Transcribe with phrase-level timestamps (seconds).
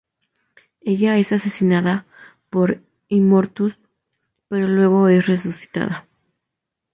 [0.81, 2.07] Ella es asesinada
[2.49, 3.77] por Immortus,
[4.47, 6.07] pero luego es resucitada.